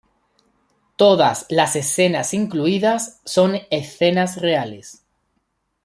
Todas 0.95 1.45
las 1.49 1.75
escenas 1.75 2.33
incluidas 2.33 3.21
son 3.23 3.59
escenas 3.69 4.41
reales. 4.41 5.05